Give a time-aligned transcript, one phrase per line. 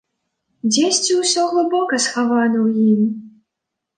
[0.71, 3.01] Дзесьці ўсё глыбока схавана ў ім.